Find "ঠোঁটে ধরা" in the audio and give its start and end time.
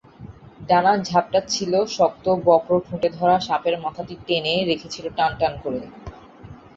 2.87-3.35